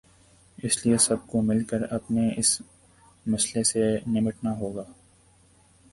اس 0.57 0.85
لیے 0.85 0.97
سب 0.97 1.27
کو 1.27 1.41
مل 1.41 1.63
کر 1.63 1.81
اپنے 1.93 2.29
اس 2.37 2.61
مسئلے 3.25 3.63
سے 3.63 3.97
نمٹنا 4.07 4.57
ہو 4.57 4.75
گا۔ 4.75 4.83